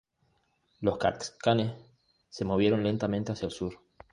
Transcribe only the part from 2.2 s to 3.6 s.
se movieron lentamente hacia el